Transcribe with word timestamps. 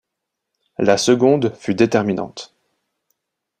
La 0.79 0.97
seconde 0.97 1.53
fut 1.53 1.75
déterminante. 1.75 2.55